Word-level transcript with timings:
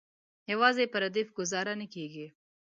یوازې 0.51 0.85
په 0.91 0.97
ردیف 1.03 1.27
ګوزاره 1.37 1.73
نه 1.81 1.87
کیږي. 1.93 2.27